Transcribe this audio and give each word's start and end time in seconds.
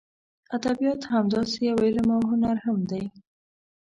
ادبیات 0.55 1.01
همداسې 1.13 1.59
یو 1.69 1.77
علم 1.85 2.09
او 2.17 2.21
هنر 2.31 2.55
هم 2.65 2.79
دی. 2.89 3.03